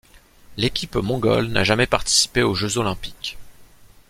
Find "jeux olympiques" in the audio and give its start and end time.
2.55-3.37